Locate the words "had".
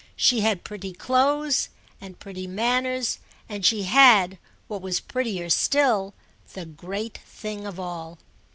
0.39-0.63, 3.83-4.39